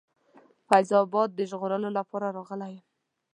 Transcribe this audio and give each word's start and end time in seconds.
فیض 0.67 0.89
آباد 1.01 1.29
د 1.33 1.39
ژغورلو 1.49 1.89
لپاره 1.97 2.27
راغلی 2.37 2.69
یم. 2.75 2.85